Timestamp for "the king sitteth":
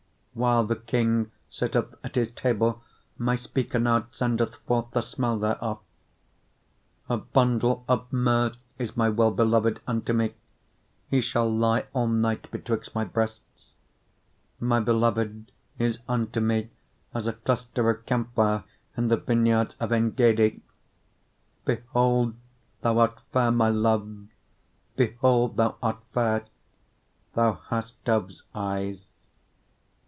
0.65-1.93